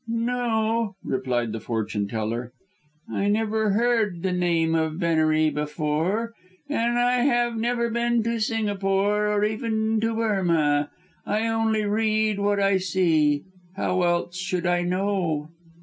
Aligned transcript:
"No," 0.07 0.95
replied 1.03 1.51
the 1.51 1.59
fortune 1.59 2.07
teller. 2.07 2.53
"I 3.07 3.27
never 3.27 3.69
heard 3.69 4.23
the 4.23 4.31
name 4.31 4.73
of 4.73 4.93
Venery 4.93 5.51
before, 5.51 6.33
and 6.67 6.97
I 6.97 7.17
have 7.17 7.55
never 7.55 7.87
been 7.91 8.23
to 8.23 8.39
Singapore 8.39 9.27
or 9.27 9.45
even 9.45 9.99
to 9.99 10.15
Burmah. 10.15 10.89
I 11.23 11.45
only 11.47 11.85
read 11.85 12.39
what 12.39 12.59
I 12.59 12.77
see. 12.79 13.43
How 13.75 14.01
else 14.01 14.37
should 14.39 14.65
I 14.65 14.81
know?" 14.81 15.49